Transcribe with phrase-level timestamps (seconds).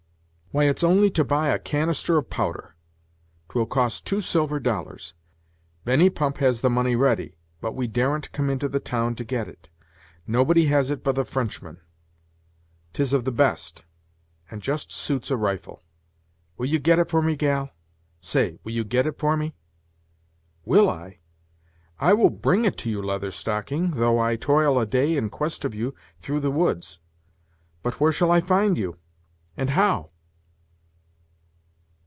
[0.53, 2.75] "Why, it's only to buy a canister of powder
[3.47, 5.13] 'twill cost two silver dollars.
[5.85, 9.47] Benny Pump has the money ready, but we daren't come into the town to get
[9.47, 9.69] it.
[10.27, 11.77] Nobody has it but the Frenchman.
[12.91, 13.85] 'Tis of the best,
[14.49, 15.83] and just suits a rifle.
[16.57, 17.69] Will you get it for me, gal?
[18.19, 19.55] say, will you get it for me?"
[20.65, 21.19] "Will I?
[21.97, 25.63] I will bring it to you, Leather Stocking, though I toil a day in quest
[25.63, 26.99] of you through the woods.
[27.81, 28.97] But where shall I find you,
[29.55, 30.09] and how?"